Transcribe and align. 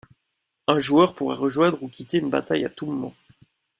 Un 0.67 0.79
joueur 0.79 1.13
pourra 1.13 1.35
rejoindre 1.35 1.83
ou 1.83 1.87
quitter 1.87 2.17
une 2.17 2.31
bataille 2.31 2.65
à 2.65 2.69
tout 2.69 2.87
moment. 2.87 3.13